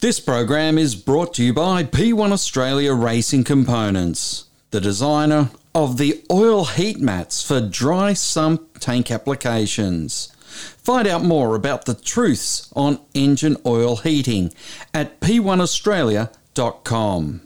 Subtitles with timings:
[0.00, 6.24] This program is brought to you by P1 Australia Racing Components, the designer of the
[6.30, 10.32] oil heat mats for dry sump tank applications.
[10.36, 14.54] Find out more about the truths on engine oil heating
[14.94, 17.40] at p1australia.com.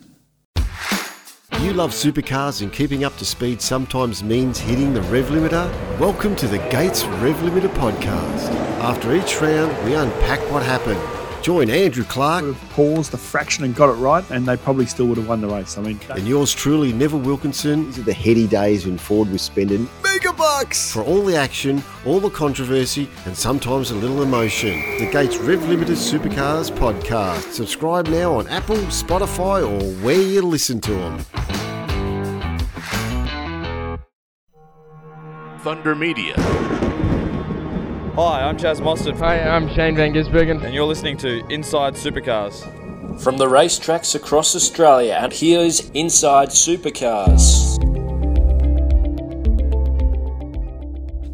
[1.61, 5.99] You love supercars and keeping up to speed sometimes means hitting the rev limiter?
[5.99, 8.51] Welcome to the Gates Rev Limiter podcast.
[8.83, 11.01] After each round, we unpack what happened
[11.43, 12.45] Join Andrew Clark.
[12.45, 15.29] Would have paused a fraction and got it right, and they probably still would have
[15.29, 15.77] won the race.
[15.77, 17.87] I mean, and yours truly, Neville Wilkinson.
[17.87, 21.83] These are the heady days when Ford was spending mega bucks for all the action,
[22.07, 24.79] all the controversy, and sometimes a little emotion.
[24.99, 27.51] The Gates Rev Limiter Supercars podcast.
[27.53, 31.19] Subscribe now on Apple, Spotify, or where you listen to them.
[35.63, 36.92] Thunder Media.
[38.15, 39.19] Hi, I'm Chaz Mostert.
[39.21, 40.63] Hi, I'm Shane Van Gisbergen.
[40.63, 42.61] And you're listening to Inside Supercars.
[43.23, 47.79] From the racetracks across Australia, and here's Inside Supercars.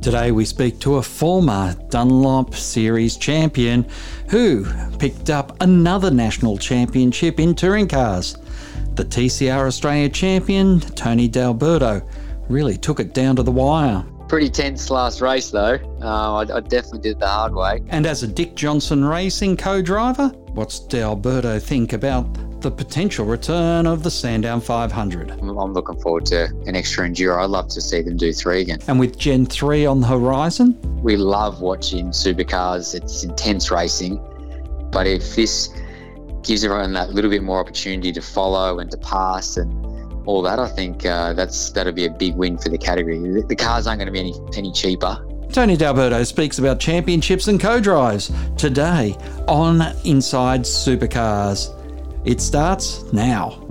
[0.00, 3.84] Today we speak to a former Dunlop Series champion
[4.30, 4.64] who
[4.98, 8.36] picked up another national championship in touring cars.
[8.94, 12.02] The TCR Australia champion, Tony D'Alberto,
[12.48, 14.04] really took it down to the wire.
[14.28, 15.78] Pretty tense last race though.
[16.02, 17.82] Uh, I, I, definitely did the hard way.
[17.88, 22.26] And as a Dick Johnson Racing co-driver, what's D'Alberto think about
[22.60, 25.30] the potential return of the Sandown 500?
[25.30, 27.42] I'm, I'm looking forward to an extra enduro.
[27.42, 28.80] I'd love to see them do three again.
[28.86, 30.78] And with Gen 3 on the horizon?
[31.02, 32.94] We love watching supercars.
[32.94, 34.20] It's intense racing.
[34.90, 35.70] But if this
[36.42, 39.87] gives everyone that little bit more opportunity to follow and to pass and
[40.28, 43.18] all that, I think uh, that's that'll be a big win for the category.
[43.18, 45.24] The, the cars aren't going to be any any cheaper.
[45.52, 49.16] Tony D'Alberto speaks about championships and co-drives today
[49.48, 51.72] on Inside Supercars.
[52.26, 53.64] It starts now.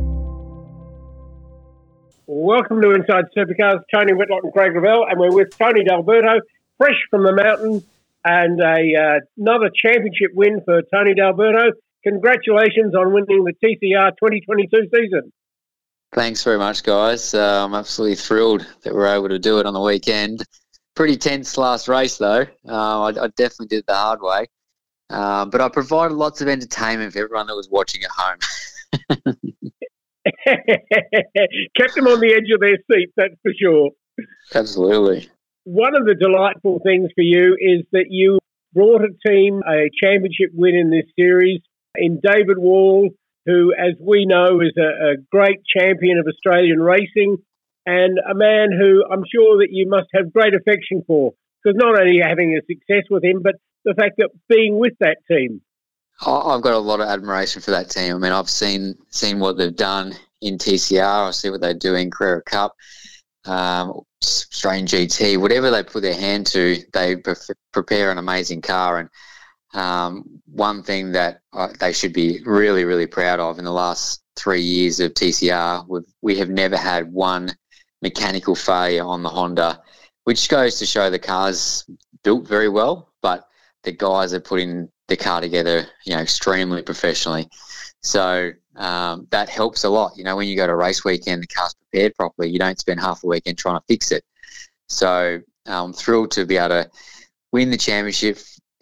[2.26, 3.84] Welcome to Inside Supercars.
[3.94, 6.42] Tony Whitlock and Craig Ravel, and we're with Tony D'Alberto,
[6.80, 7.84] fresh from the mountain,
[8.26, 11.78] and a uh, another championship win for Tony D'Alberto.
[12.04, 15.32] Congratulations on winning the TCR 2022 season.
[16.14, 17.34] Thanks very much, guys.
[17.34, 20.44] Uh, I'm absolutely thrilled that we're able to do it on the weekend.
[20.95, 22.45] Pretty tense last race, though.
[22.68, 24.48] Uh, I, I, definitely did it the hard way.
[25.10, 28.40] Uh, but I provided lots of entertainment for everyone that was watching at home.
[31.78, 33.92] Kept them on the edge of their seats, that's for sure.
[34.56, 35.30] Absolutely.
[35.66, 38.40] One of the delightful things for you is that you
[38.73, 41.62] brought a team a championship win in this series
[41.96, 43.10] in David Wall,
[43.48, 47.38] who, as we know, is a, a great champion of Australian racing
[47.86, 51.34] and a man who I'm sure that you must have great affection for.
[51.64, 55.18] Because not only having a success with him, but the fact that being with that
[55.30, 55.62] team.
[56.26, 58.16] I've got a lot of admiration for that team.
[58.16, 61.28] I mean, I've seen seen what they've done in TCR.
[61.28, 62.76] I see what they do in Carrera Cup,
[63.46, 67.36] um, Australian GT, whatever they put their hand to, they pre-
[67.72, 68.98] prepare an amazing car.
[68.98, 69.10] And
[69.73, 74.22] um, one thing that uh, they should be really, really proud of in the last
[74.36, 77.52] three years of TCR, we have never had one
[78.02, 79.82] mechanical failure on the Honda,
[80.23, 81.86] which goes to show the car's
[82.23, 83.48] built very well, but
[83.83, 87.48] the guys are putting the car together, you know, extremely professionally.
[88.02, 90.14] So um, that helps a lot.
[90.16, 92.49] You know, when you go to race weekend, the car's prepared properly.
[92.49, 94.23] You don't spend half the weekend trying to fix it.
[94.88, 96.89] So I'm thrilled to be able to
[97.52, 98.38] win the championship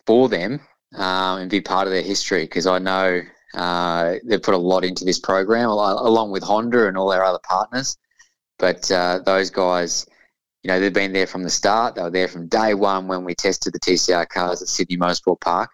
[0.06, 0.60] for them
[0.96, 3.22] um, and be part of their history because I know
[3.54, 7.40] uh, they've put a lot into this program along with Honda and all their other
[7.44, 7.98] partners.
[8.58, 10.06] But uh, those guys,
[10.64, 11.96] you know, they've been there from the start.
[11.96, 15.42] They were there from day one when we tested the TCR cars at Sydney Motorsport
[15.42, 15.70] Park.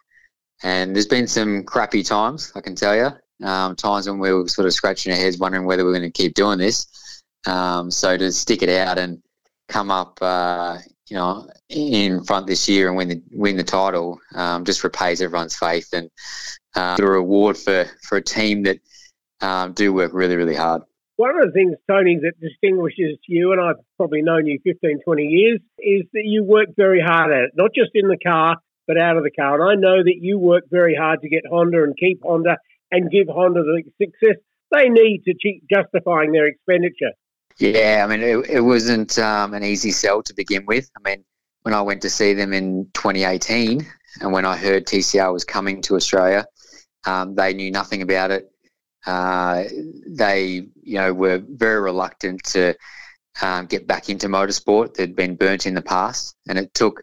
[0.63, 3.09] And there's been some crappy times, I can tell you.
[3.47, 6.11] Um, times when we were sort of scratching our heads, wondering whether we are going
[6.11, 6.87] to keep doing this.
[7.47, 9.21] Um, so to stick it out and
[9.67, 10.77] come up, uh,
[11.07, 15.21] you know, in front this year and win the win the title um, just repays
[15.21, 16.09] everyone's faith and
[16.75, 18.79] uh, a reward for for a team that
[19.41, 20.83] um, do work really really hard.
[21.17, 25.23] One of the things, Tony, that distinguishes you, and I've probably known you 15, 20
[25.23, 28.57] years, is that you work very hard at it, not just in the car,
[28.87, 29.61] but out of the car.
[29.61, 32.57] And I know that you work very hard to get Honda and keep Honda
[32.89, 34.41] and give Honda the success
[34.71, 37.11] they need to keep justifying their expenditure.
[37.57, 40.89] Yeah, I mean, it, it wasn't um, an easy sell to begin with.
[40.97, 41.23] I mean,
[41.63, 43.85] when I went to see them in 2018,
[44.21, 46.45] and when I heard TCR was coming to Australia,
[47.05, 48.51] um, they knew nothing about it.
[49.05, 49.63] Uh,
[50.07, 52.75] they, you know, were very reluctant to
[53.41, 54.93] um, get back into motorsport.
[54.93, 57.01] They'd been burnt in the past, and it took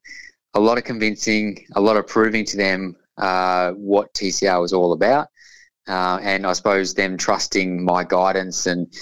[0.55, 4.93] a lot of convincing, a lot of proving to them uh, what TCR was all
[4.93, 5.29] about.
[5.89, 8.93] uh, and I suppose them trusting my guidance and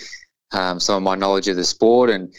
[0.53, 2.33] um, some of my knowledge of the sport and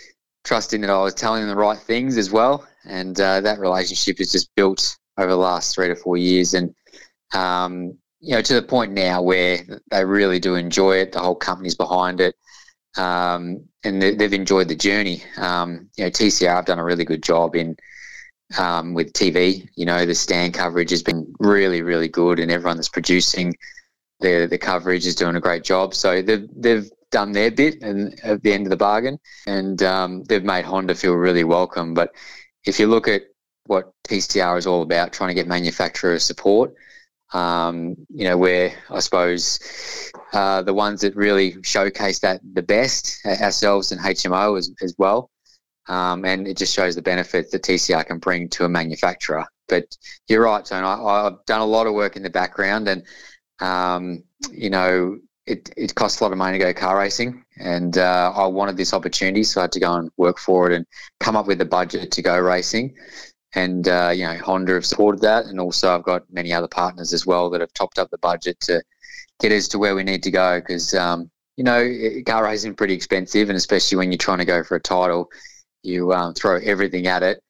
[0.48, 2.66] trusting that I was telling them the right things as well.
[2.86, 6.74] And uh, that relationship is just built over the last three to four years, and
[7.34, 9.60] um, you know to the point now where
[9.92, 11.12] they really do enjoy it.
[11.12, 12.36] The whole company's behind it.
[12.96, 15.24] Um, and they, have enjoyed the journey.
[15.38, 17.76] Um, you know, TCR have done a really good job in
[18.58, 19.70] um, with TV.
[19.76, 23.56] You know, the stand coverage has been really, really good, and everyone that's producing
[24.20, 25.94] the the coverage is doing a great job.
[25.94, 30.24] So they've they've done their bit and at the end of the bargain, and um,
[30.26, 31.94] they've made Honda feel really welcome.
[31.94, 32.14] But
[32.66, 33.24] if you look at
[33.68, 36.74] what TCR is all about, trying to get manufacturer support.
[37.34, 39.60] Um, you know, where I suppose
[40.32, 45.30] uh, the ones that really showcase that the best ourselves and HMO as, as well.
[45.90, 49.46] Um, and it just shows the benefits that TCR can bring to a manufacturer.
[49.68, 50.84] But you're right, Tone.
[50.84, 53.04] I, have done a lot of work in the background, and
[53.60, 55.18] um, you know,
[55.48, 58.78] it, it costs a lot of money to go car racing, and uh, I wanted
[58.78, 60.86] this opportunity, so I had to go and work for it and
[61.20, 62.96] come up with the budget to go racing.
[63.56, 67.14] And uh, you know, Honda have supported that, and also I've got many other partners
[67.14, 68.84] as well that have topped up the budget to
[69.40, 70.60] get us to where we need to go.
[70.60, 71.90] Because um, you know,
[72.26, 75.30] car racing is pretty expensive, and especially when you're trying to go for a title,
[75.82, 77.42] you um, throw everything at it,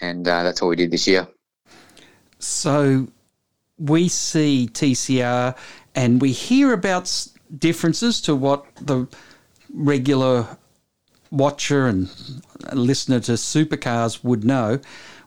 [0.00, 1.26] and uh, that's what we did this year.
[2.38, 3.08] So
[3.78, 5.56] we see TCR
[5.94, 7.08] and we hear about
[7.58, 9.06] differences to what the
[9.72, 10.46] regular
[11.30, 12.10] watcher and
[12.72, 14.78] listener to supercars would know,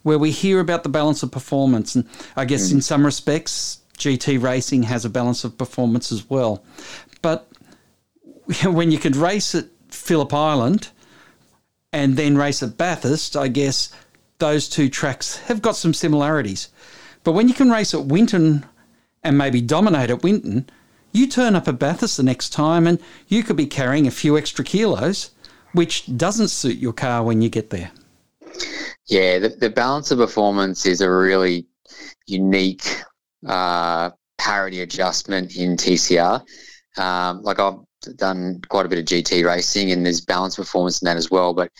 [0.03, 1.95] where we hear about the balance of performance.
[1.95, 2.73] And I guess mm.
[2.73, 6.63] in some respects, GT racing has a balance of performance as well.
[7.21, 7.47] But
[8.63, 10.89] when you could race at Phillip Island
[11.91, 13.91] and then race at Bathurst, I guess
[14.37, 16.69] those two tracks have got some similarities.
[17.23, 18.65] But when you can race at Winton
[19.23, 20.69] and maybe dominate at Winton,
[21.15, 24.37] you turn up at Bathurst the next time and you could be carrying a few
[24.37, 25.31] extra kilos,
[25.73, 27.91] which doesn't suit your car when you get there.
[29.07, 31.67] Yeah, the, the balance of performance is a really
[32.27, 33.03] unique
[33.47, 36.43] uh, parity adjustment in TCR.
[36.97, 37.79] Um, like I've
[38.15, 41.53] done quite a bit of GT racing and there's balance performance in that as well,
[41.53, 41.71] but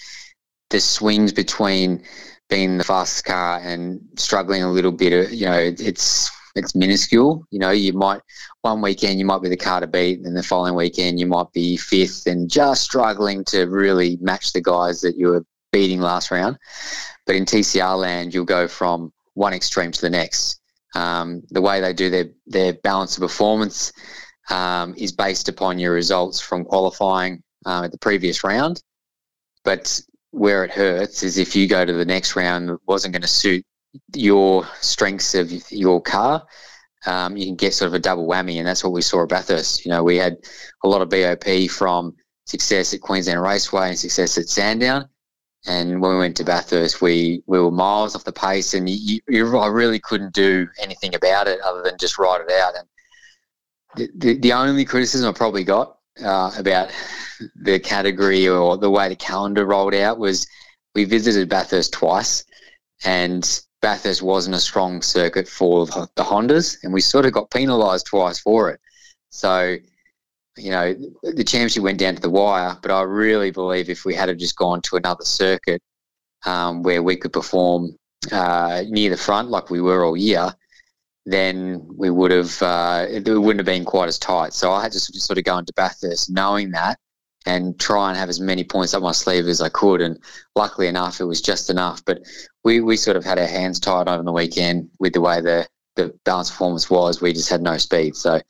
[0.70, 2.04] the swings between
[2.50, 7.46] being the fastest car and struggling a little bit, uh, you know, it's it's minuscule.
[7.52, 8.22] You know, you might
[8.62, 11.52] one weekend you might be the car to beat, and the following weekend you might
[11.54, 16.31] be fifth and just struggling to really match the guys that you were beating last
[16.31, 16.57] round.
[17.25, 20.60] But in TCR land, you'll go from one extreme to the next.
[20.96, 23.92] Um, the way they do their their balance of performance
[24.50, 28.81] um, is based upon your results from qualifying uh, at the previous round.
[29.63, 33.22] But where it hurts is if you go to the next round that wasn't going
[33.24, 33.66] to suit
[34.13, 36.45] your strengths of your car,
[37.06, 39.30] um, you can get sort of a double whammy, and that's what we saw at
[39.30, 39.86] Bathurst.
[39.86, 40.38] You know, we had
[40.83, 42.15] a lot of BOP from
[42.45, 45.07] success at Queensland Raceway and success at Sandown,
[45.68, 49.19] and when we went to Bathurst, we, we were miles off the pace, and you,
[49.27, 52.74] you, I really couldn't do anything about it other than just ride it out.
[52.75, 52.88] And
[53.95, 56.92] the, the, the only criticism I probably got uh, about
[57.56, 60.47] the category or the way the calendar rolled out was
[60.94, 62.45] we visited Bathurst twice,
[63.03, 68.08] and Bathurst wasn't a strong circuit for the Hondas, and we sort of got penalised
[68.08, 68.80] twice for it.
[69.30, 69.78] So
[70.58, 74.16] you know, the championship went down to the wire, but I really believe if we
[74.16, 75.83] had just gone to another circuit
[76.48, 77.95] um, where we could perform
[78.31, 80.52] uh, near the front like we were all year,
[81.28, 84.54] then we would have uh, it wouldn't have been quite as tight.
[84.54, 86.98] So I had to sort of go into Bathurst knowing that
[87.45, 90.02] and try and have as many points up my sleeve as I could.
[90.02, 90.19] And
[90.56, 92.04] luckily enough, it was just enough.
[92.04, 92.21] But
[92.64, 95.68] we, we sort of had our hands tied over the weekend with the way the,
[95.95, 97.21] the balance performance was.
[97.21, 98.16] We just had no speed.
[98.16, 98.42] So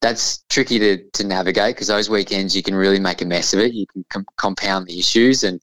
[0.00, 3.60] that's tricky to, to navigate because those weekends you can really make a mess of
[3.60, 3.72] it.
[3.72, 5.60] You can com- compound the issues and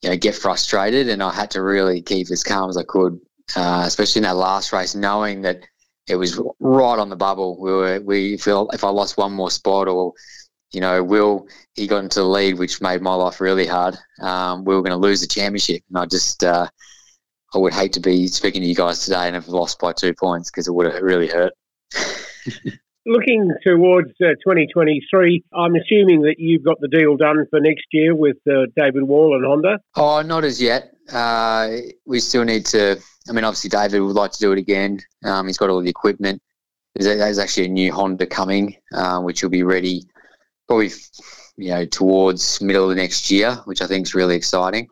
[0.00, 1.08] you know get frustrated.
[1.08, 3.20] And I had to really keep as calm as I could,
[3.56, 5.64] uh, especially in that last race, knowing that
[6.08, 7.60] it was right on the bubble.
[7.60, 10.14] We were we feel if I lost one more spot or
[10.72, 13.96] you know Will he got into the lead, which made my life really hard.
[14.20, 16.68] Um, we were going to lose the championship, and I just uh,
[17.54, 20.14] I would hate to be speaking to you guys today and have lost by two
[20.14, 21.52] points because it would have really hurt.
[23.06, 28.14] Looking towards uh, 2023, I'm assuming that you've got the deal done for next year
[28.14, 29.78] with uh, David Wall and Honda.
[29.96, 30.92] Oh, not as yet.
[31.10, 33.00] Uh, we still need to.
[33.28, 35.00] I mean, obviously, David would like to do it again.
[35.24, 36.42] Um, he's got all the equipment.
[36.94, 40.04] There's, there's actually a new Honda coming, uh, which will be ready
[40.70, 40.92] probably,
[41.56, 44.86] you know, towards middle of next year, which I think is really exciting.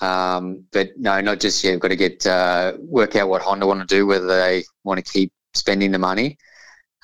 [0.00, 1.72] Um, but no, not just yet.
[1.72, 5.04] We've got to get uh, work out what Honda want to do, whether they want
[5.04, 6.36] to keep spending the money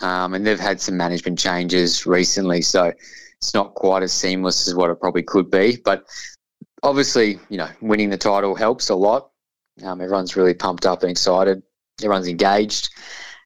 [0.00, 2.92] Um, and they've had some management changes recently, so
[3.38, 5.78] it's not quite as seamless as what it probably could be.
[5.84, 6.04] But
[6.82, 9.30] obviously, you know, winning the title helps a lot.
[9.82, 11.62] Um, everyone's really pumped up and excited.
[12.00, 12.90] Everyone's engaged.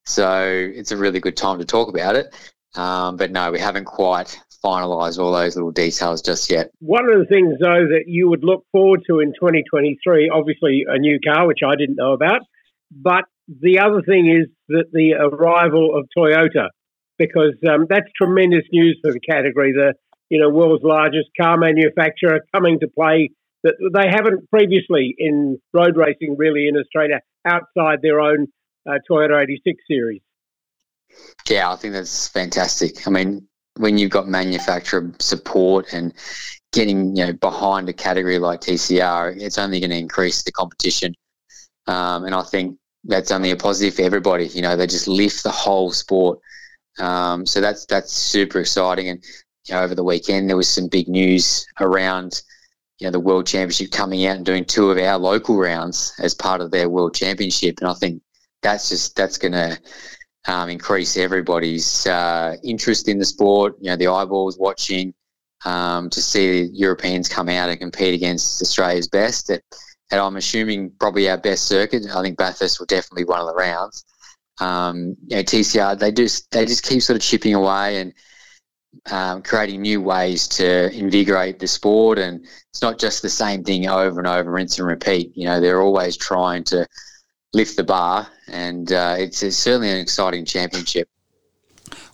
[0.06, 0.42] So
[0.74, 2.34] it's a really good time to talk about it.
[2.74, 6.70] Um, but no, we haven't quite finalised all those little details just yet.
[6.80, 10.98] One of the things, though, that you would look forward to in 2023, obviously a
[10.98, 12.40] new car, which I didn't know about,
[12.90, 16.68] but the other thing is that the arrival of Toyota,
[17.18, 19.72] because um, that's tremendous news for the category.
[19.72, 19.94] The
[20.28, 23.30] you know world's largest car manufacturer coming to play
[23.64, 28.46] that they haven't previously in road racing really in Australia outside their own
[28.88, 30.20] uh, Toyota 86 series.
[31.48, 33.06] Yeah, I think that's fantastic.
[33.06, 33.47] I mean,
[33.78, 36.12] when you've got manufacturer support and
[36.72, 41.14] getting you know behind a category like TCR, it's only going to increase the competition.
[41.86, 44.48] Um, and I think that's only a positive for everybody.
[44.48, 46.38] You know, they just lift the whole sport.
[46.98, 49.08] Um, so that's that's super exciting.
[49.08, 49.24] And
[49.66, 52.42] you know, over the weekend there was some big news around
[52.98, 56.34] you know the World Championship coming out and doing two of our local rounds as
[56.34, 57.78] part of their World Championship.
[57.80, 58.22] And I think
[58.62, 59.78] that's just that's going to
[60.48, 63.74] um, increase everybody's uh, interest in the sport.
[63.80, 65.14] You know, the eyeballs watching
[65.64, 69.50] um, to see the Europeans come out and compete against Australia's best.
[69.50, 69.62] At,
[70.10, 72.04] I'm assuming probably our best circuit.
[72.12, 74.04] I think Bathurst will definitely be one of the rounds.
[74.58, 78.14] Um, you know, TCR they just they just keep sort of chipping away and
[79.10, 82.18] um, creating new ways to invigorate the sport.
[82.18, 85.30] And it's not just the same thing over and over, rinse and repeat.
[85.36, 86.86] You know, they're always trying to
[87.52, 91.08] lift the bar, and uh, it's, it's certainly an exciting championship.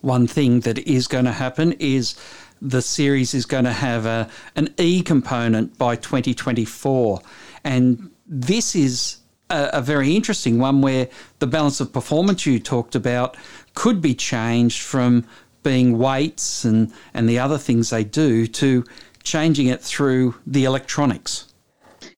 [0.00, 2.14] One thing that is going to happen is
[2.61, 7.21] the series is going to have a, an E component by 2024.
[7.64, 9.19] And this is
[9.50, 11.09] a, a, very interesting one where
[11.41, 13.37] the balance of performance you talked about
[13.75, 15.26] could be changed from
[15.62, 18.85] being weights and, and the other things they do to
[19.23, 21.54] changing it through the electronics.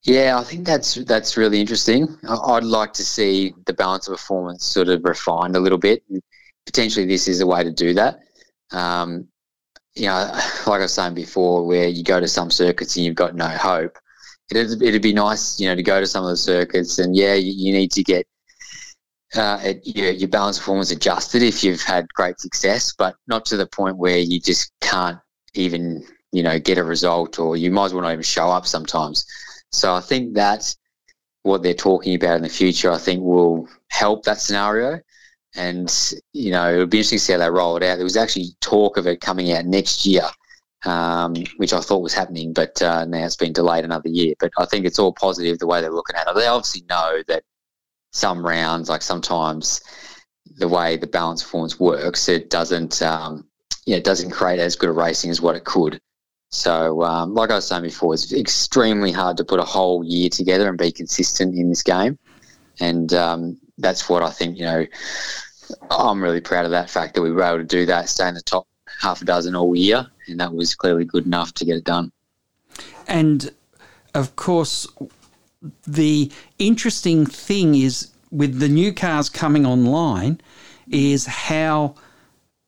[0.06, 2.16] Yeah, I think that's that's really interesting.
[2.28, 6.04] I'd like to see the balance of performance sort of refined a little bit.
[6.64, 8.20] Potentially, this is a way to do that.
[8.70, 9.28] Um,
[9.94, 10.30] you know,
[10.66, 13.48] like I was saying before, where you go to some circuits and you've got no
[13.48, 13.98] hope.
[14.50, 17.34] It'd, it'd be nice, you know, to go to some of the circuits and yeah,
[17.34, 18.26] you, you need to get
[19.34, 23.56] uh, it, your, your balance performance adjusted if you've had great success, but not to
[23.56, 25.18] the point where you just can't
[25.54, 28.66] even, you know, get a result or you might as well not even show up
[28.66, 29.26] sometimes.
[29.72, 30.76] So I think that's
[31.42, 32.90] what they're talking about in the future.
[32.90, 35.00] I think will help that scenario.
[35.54, 35.90] And,
[36.32, 37.96] you know, it'll be interesting to see how they roll it out.
[37.96, 40.28] There was actually talk of it coming out next year,
[40.84, 44.34] um, which I thought was happening, but uh, now it's been delayed another year.
[44.38, 46.34] But I think it's all positive the way they're looking at it.
[46.34, 47.42] They obviously know that
[48.12, 49.80] some rounds, like sometimes
[50.58, 53.48] the way the balance forms works, it doesn't, um,
[53.86, 56.00] yeah, it doesn't create as good a racing as what it could.
[56.50, 60.28] So, um, like I was saying before, it's extremely hard to put a whole year
[60.28, 62.18] together and be consistent in this game.
[62.80, 64.86] And um, that's what I think, you know,
[65.90, 68.34] I'm really proud of that fact that we were able to do that, stay in
[68.34, 68.66] the top
[69.00, 70.06] half a dozen all year.
[70.28, 72.12] And that was clearly good enough to get it done.
[73.08, 73.50] And
[74.14, 74.86] of course,
[75.86, 80.40] the interesting thing is with the new cars coming online,
[80.90, 81.94] is how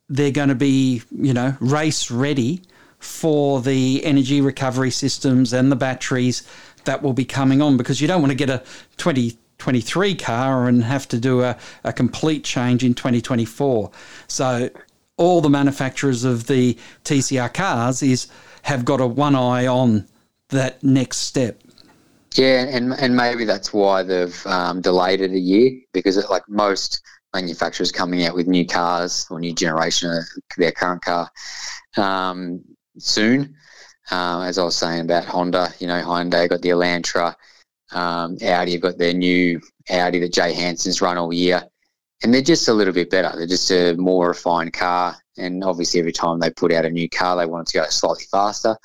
[0.08, 2.62] they're going to be, you know, race ready
[2.98, 6.42] for the energy recovery systems and the batteries
[6.84, 8.58] that will be coming on because you don't want to get a
[8.96, 13.90] 2023 car and have to do a, a complete change in 2024.
[14.26, 14.70] So
[15.16, 18.28] all the manufacturers of the TCR cars is
[18.62, 20.06] have got a one eye on
[20.48, 21.60] that next step.
[22.34, 26.48] Yeah, and and maybe that's why they've um, delayed it a year because it, like
[26.48, 27.02] most
[27.34, 30.24] manufacturers coming out with new cars or new generation of
[30.56, 31.30] their current car,
[31.96, 32.62] um,
[32.98, 33.54] soon.
[34.10, 37.34] Uh, as I was saying about Honda, you know, Hyundai got the Elantra,
[37.92, 41.62] um, Audi have got their new Audi that Jay Hanson's run all year,
[42.22, 43.36] and they're just a little bit better.
[43.36, 47.08] They're just a more refined car, and obviously every time they put out a new
[47.08, 48.76] car, they want it to go slightly faster.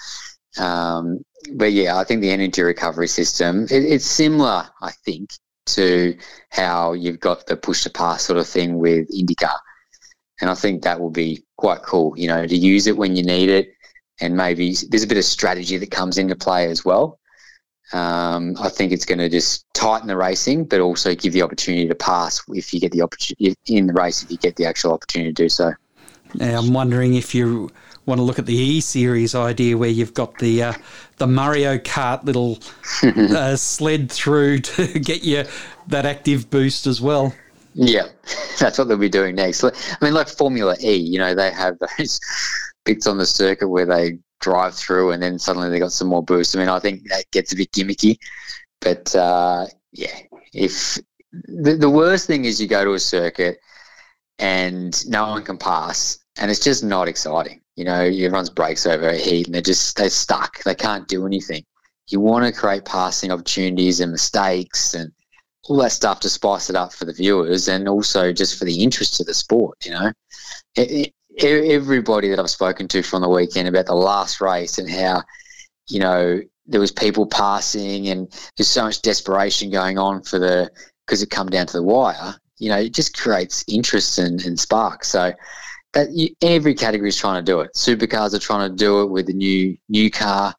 [0.57, 5.31] Um, but yeah, I think the energy recovery system it, it's similar, I think,
[5.67, 6.15] to
[6.49, 9.57] how you've got the push to pass sort of thing with IndyCar,
[10.41, 12.13] and I think that will be quite cool.
[12.17, 13.73] You know, to use it when you need it
[14.19, 17.19] and maybe there's a bit of strategy that comes into play as well.
[17.91, 21.87] Um, I think it's going to just tighten the racing, but also give the opportunity
[21.87, 24.93] to pass if you get the opportunity in the race if you get the actual
[24.93, 25.73] opportunity to do so.
[26.35, 27.69] Now, I'm wondering if you
[28.05, 30.73] want to look at the E Series idea where you've got the uh,
[31.17, 32.57] the Mario Kart little
[33.35, 35.45] uh, sled through to get you
[35.87, 37.33] that active boost as well.
[37.75, 38.07] Yeah,
[38.59, 39.63] that's what they'll be doing next.
[39.63, 42.19] I mean, like Formula E, you know, they have those
[42.85, 46.23] bits on the circuit where they drive through and then suddenly they got some more
[46.23, 46.55] boost.
[46.55, 48.17] I mean, I think that gets a bit gimmicky,
[48.81, 50.19] but uh, yeah,
[50.53, 50.99] if
[51.31, 53.59] the, the worst thing is you go to a circuit
[54.39, 57.61] and no one can pass and it's just not exciting.
[57.75, 60.61] You know, everyone's brakes overheat and they're just, they're stuck.
[60.63, 61.63] They can't do anything.
[62.07, 65.11] You want to create passing opportunities and mistakes and
[65.63, 68.83] all that stuff to spice it up for the viewers and also just for the
[68.83, 70.11] interest of the sport, you know.
[70.75, 74.89] It, it, everybody that I've spoken to from the weekend about the last race and
[74.89, 75.23] how,
[75.87, 80.71] you know, there was people passing and there's so much desperation going on for the
[81.05, 82.35] because it come down to the wire.
[82.57, 85.03] You know, it just creates interest and, and spark.
[85.03, 85.33] So
[85.93, 87.73] that you, every category is trying to do it.
[87.75, 90.53] Supercars are trying to do it with the new new car,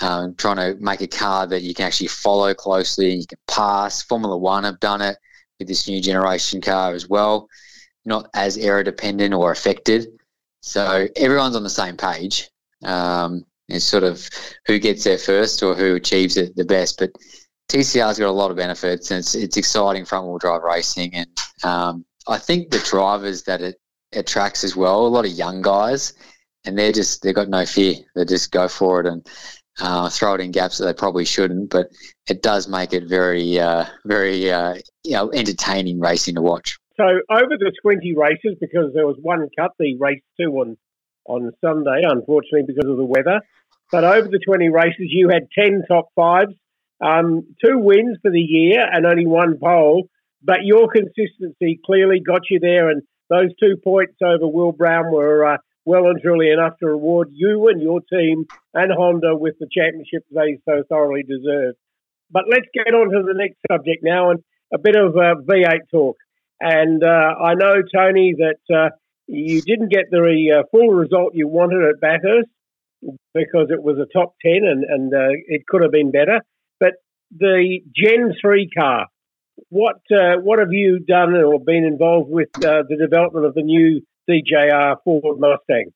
[0.00, 3.38] um, trying to make a car that you can actually follow closely and you can
[3.48, 4.02] pass.
[4.02, 5.16] Formula One have done it
[5.58, 7.48] with this new generation car as well,
[8.04, 10.08] not as aero dependent or affected.
[10.64, 12.48] So everyone's on the same page.
[12.82, 14.26] Um, it's sort of
[14.66, 16.98] who gets there first or who achieves it the best.
[16.98, 17.10] But
[17.68, 21.28] TCR's got a lot of benefits, and it's it's exciting front wheel drive racing, and
[21.62, 23.76] um, I think the drivers that it
[24.14, 26.14] attracts as well, a lot of young guys,
[26.64, 27.96] and they're just they've got no fear.
[28.14, 29.26] They just go for it and
[29.80, 31.68] uh, throw it in gaps that they probably shouldn't.
[31.68, 31.90] But
[32.26, 36.78] it does make it very uh, very uh, you know entertaining racing to watch.
[36.96, 40.76] So over the twenty races, because there was one cut, the race two on
[41.26, 43.40] on Sunday, unfortunately because of the weather.
[43.90, 46.54] But over the 20 races, you had 10 top fives,
[47.00, 50.08] um, two wins for the year, and only one pole.
[50.42, 55.46] But your consistency clearly got you there, and those two points over Will Brown were
[55.46, 59.68] uh, well and truly enough to reward you and your team and Honda with the
[59.72, 61.74] championship they so thoroughly deserve.
[62.30, 64.40] But let's get on to the next subject now, and
[64.72, 66.16] a bit of uh, V8 talk.
[66.60, 68.90] And uh, I know, Tony, that uh,
[69.26, 72.48] you didn't get the uh, full result you wanted at Bathurst
[73.34, 76.40] because it was a top 10 and, and uh, it could have been better.
[76.80, 76.94] But
[77.36, 79.06] the Gen 3 car,
[79.68, 83.62] what uh, what have you done or been involved with uh, the development of the
[83.62, 85.92] new DJR Ford Mustang?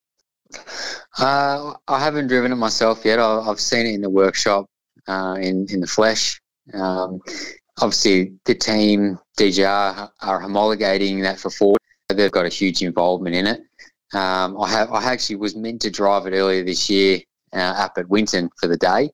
[1.18, 3.18] I haven't driven it myself yet.
[3.18, 4.66] I, have seen it in the workshop
[5.08, 6.40] in, in the flesh.
[6.72, 7.20] Um,
[7.80, 13.46] obviously, the team DJR are homologating that for Ford They've got a huge involvement in
[13.46, 13.60] it.
[14.14, 17.20] Um, I have I actually was meant to drive it earlier this year
[17.52, 19.10] uh, up at Winton for the day,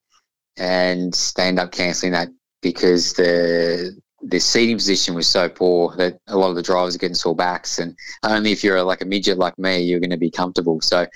[0.57, 2.29] and they ended up cancelling that
[2.63, 6.99] because the the seating position was so poor that a lot of the drivers are
[6.99, 10.17] getting sore backs, and only if you're like a midget like me, you're going to
[10.17, 10.81] be comfortable.
[10.81, 11.07] So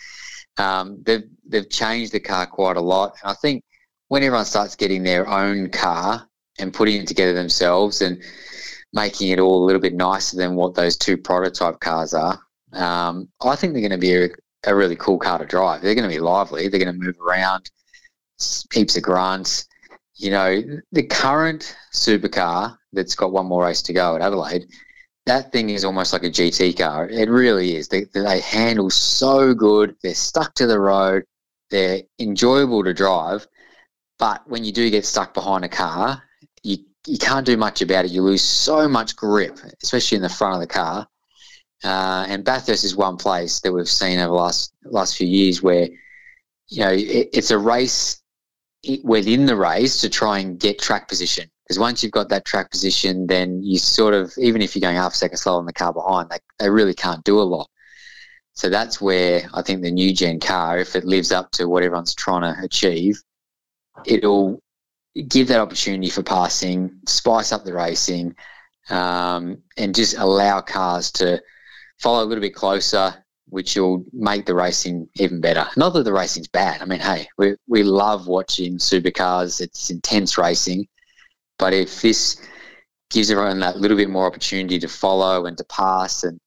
[0.59, 3.63] um, they've they've changed the car quite a lot, and I think
[4.09, 6.28] when everyone starts getting their own car
[6.59, 8.23] and putting it together themselves and
[8.93, 12.41] making it all a little bit nicer than what those two prototype cars are.
[12.73, 14.29] Um, I think they're going to be a,
[14.67, 15.83] a, really cool car to drive.
[15.83, 16.69] They're going to be lively.
[16.69, 17.71] They're going to move around,
[18.73, 19.67] heaps of grunts.
[20.17, 24.67] You know, the current supercar that's got one more race to go at Adelaide,
[25.27, 27.09] that thing is almost like a GT car.
[27.09, 27.89] It really is.
[27.89, 29.95] They, they handle so good.
[30.03, 31.25] They're stuck to the road.
[31.71, 33.47] They're enjoyable to drive.
[34.19, 36.23] But when you do get stuck behind a car,
[36.63, 38.11] you you can't do much about it.
[38.11, 41.07] You lose so much grip, especially in the front of the car.
[41.85, 45.63] Uh, and Bathurst is one place that we've seen over the last last few years
[45.63, 45.89] where
[46.69, 48.21] you know it, it's a race
[49.03, 51.49] within the race to try and get track position.
[51.65, 54.97] Because once you've got that track position, then you sort of even if you're going
[54.97, 57.69] half a second slower on the car behind, they, they really can't do a lot.
[58.55, 61.85] So that's where I think the new gen car, if it lives up to what
[61.85, 63.23] everyone's trying to achieve,
[64.05, 64.61] it'll
[65.29, 68.35] give that opportunity for passing, spice up the racing,
[68.91, 71.43] um, and just allow cars to
[71.99, 73.15] follow a little bit closer,
[73.49, 75.67] which will make the racing even better.
[75.77, 76.83] Not that the racing's bad.
[76.83, 79.61] I mean, hey, we, we love watching supercars.
[79.61, 80.87] It's intense racing.
[81.59, 82.41] But if this
[83.11, 86.39] gives everyone that little bit more opportunity to follow and to pass and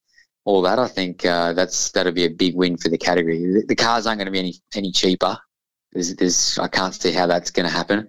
[0.45, 3.39] all that, I think uh, that's that'll be a big win for the category.
[3.39, 5.38] The, the cars aren't going to be any any cheaper.
[5.91, 8.08] There's, there's I can't see how that's going to happen.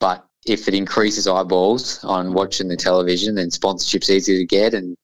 [0.00, 4.96] But if it increases eyeballs on watching the television, then sponsorship's easier to get, and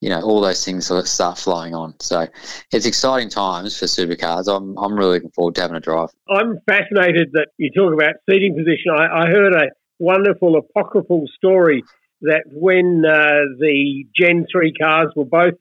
[0.00, 1.94] you know all those things start flowing on.
[2.00, 2.26] So
[2.72, 4.48] it's exciting times for supercars.
[4.48, 6.10] I'm I'm really looking forward to having a drive.
[6.30, 8.92] I'm fascinated that you talk about seating position.
[8.96, 9.66] I, I heard a
[9.98, 11.82] wonderful apocryphal story
[12.22, 15.54] that when uh, the Gen three cars were both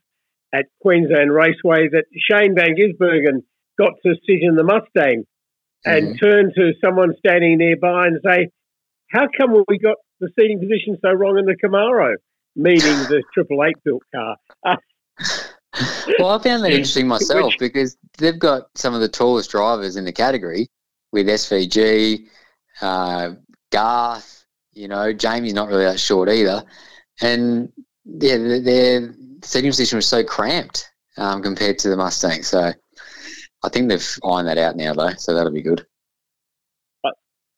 [0.53, 3.43] at Queensland Raceway, that Shane Van Gisbergen
[3.77, 5.25] got to sit in the Mustang
[5.85, 6.25] and mm-hmm.
[6.25, 8.49] turn to someone standing nearby and say,
[9.09, 12.15] how come we got the seating position so wrong in the Camaro?
[12.57, 14.35] meaning the Triple Eight built car.
[16.19, 19.95] well, I found that interesting myself Which, because they've got some of the tallest drivers
[19.95, 20.67] in the category
[21.13, 22.27] with SVG,
[22.81, 23.31] uh,
[23.71, 24.45] Garth.
[24.73, 26.63] You know, Jamie's not really that short either,
[27.21, 27.71] and
[28.05, 32.43] yeah, their, seating position was so cramped um, compared to the Mustang.
[32.43, 32.73] So
[33.63, 35.13] I think they've ironed that out now, though.
[35.17, 35.85] So that'll be good.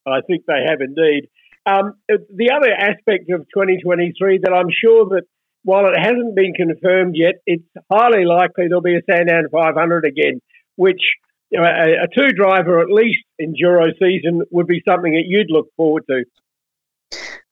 [0.08, 1.30] I think they have indeed.
[1.66, 5.24] Um, the other aspect of 2023 that I'm sure that
[5.64, 10.42] while it hasn't been confirmed yet, it's highly likely there'll be a Sandown 500 again,
[10.76, 11.02] which
[11.50, 15.52] you know, a, a two driver at least enduro season would be something that you'd
[15.52, 16.24] look forward to.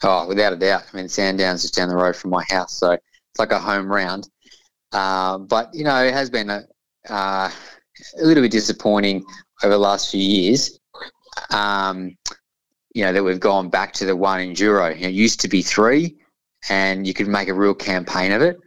[0.04, 0.84] Oh, without a doubt.
[0.92, 3.88] I mean, Sandown's just down the road from my house, so it's like a home
[3.88, 4.30] round.
[4.92, 6.64] Uh, but you know, it has been a,
[7.10, 7.50] uh,
[8.20, 9.26] a little bit disappointing
[9.64, 10.80] over the last few years.
[11.50, 12.16] Um,
[12.94, 14.96] you know that we've gone back to the one enduro.
[14.96, 16.18] You know, it used to be three,
[16.70, 18.58] and you could make a real campaign of it.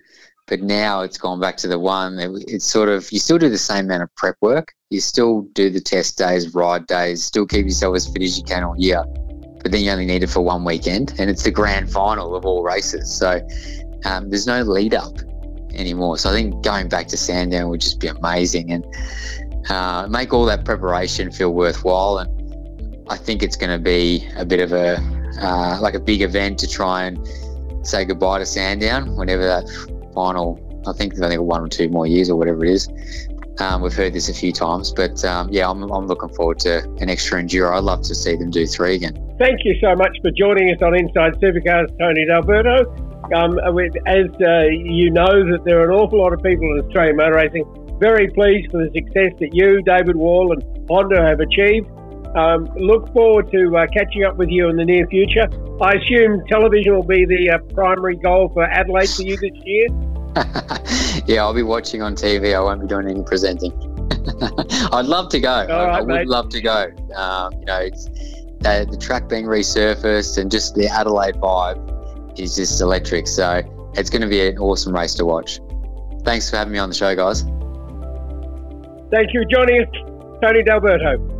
[0.46, 2.18] But now it's gone back to the one.
[2.18, 4.74] It's sort of you still do the same amount of prep work.
[4.90, 8.44] You still do the test days, ride days, still keep yourself as fit as you
[8.44, 9.04] can all year.
[9.62, 12.44] But then you only need it for one weekend, and it's the grand final of
[12.44, 13.14] all races.
[13.14, 13.46] So
[14.04, 15.18] um, there's no lead up
[15.74, 16.18] anymore.
[16.18, 18.84] So I think going back to Sandown would just be amazing and
[19.68, 22.18] uh, make all that preparation feel worthwhile.
[22.18, 22.39] And
[23.10, 24.96] I think it's going to be a bit of a
[25.40, 27.18] uh, like a big event to try and
[27.82, 29.68] say goodbye to Sandown whenever that
[30.14, 30.58] final.
[30.86, 32.88] I think I think one or two more years or whatever it is.
[33.58, 36.82] Um, we've heard this a few times, but um, yeah, I'm, I'm looking forward to
[37.00, 37.76] an extra enduro.
[37.76, 39.14] I'd love to see them do three again.
[39.38, 42.86] Thank you so much for joining us on Inside Supercars, Tony D'Alberto.
[43.34, 43.58] Um,
[44.06, 47.34] as uh, you know, that there are an awful lot of people in Australian motor
[47.34, 47.64] racing
[47.98, 51.90] very pleased for the success that you, David Wall, and Honda have achieved.
[52.34, 55.48] Um, look forward to uh, catching up with you in the near future.
[55.80, 59.88] I assume television will be the uh, primary goal for Adelaide for you this year.
[61.26, 62.54] yeah, I'll be watching on TV.
[62.54, 63.72] I won't be doing any presenting.
[64.92, 65.50] I'd love to go.
[65.50, 66.92] I, I, would love to go.
[67.16, 68.06] Um, you know, it's
[68.64, 73.26] uh, the track being resurfaced and just the Adelaide vibe is just electric.
[73.26, 73.62] So
[73.94, 75.60] it's going to be an awesome race to watch.
[76.22, 77.42] Thanks for having me on the show, guys.
[79.10, 79.84] Thank you Johnny.
[80.40, 81.39] Tony D'Alberto.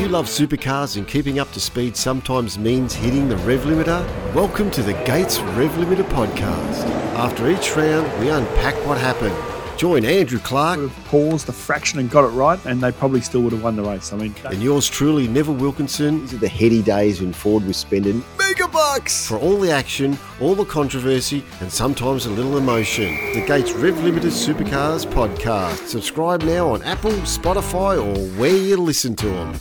[0.00, 4.02] You love supercars and keeping up to speed sometimes means hitting the rev limiter?
[4.34, 6.86] Welcome to the Gates Rev Limiter podcast.
[7.16, 9.36] After each round, we unpack what happened
[9.80, 10.78] Join Andrew Clark.
[10.78, 13.62] Would have paused a fraction and got it right, and they probably still would have
[13.62, 14.12] won the race.
[14.12, 16.20] I mean, and yours truly, Neville Wilkinson.
[16.20, 20.18] These are the heady days when Ford was spending mega bucks for all the action,
[20.38, 23.06] all the controversy, and sometimes a little emotion.
[23.32, 25.86] The Gates Rev Limiter Supercars podcast.
[25.86, 29.58] Subscribe now on Apple, Spotify, or where you listen to them.